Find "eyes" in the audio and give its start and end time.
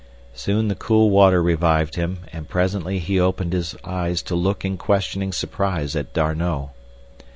3.83-4.23